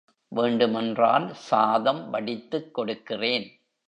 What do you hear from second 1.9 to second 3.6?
வடித்துக் கொடுக்கிறேன்.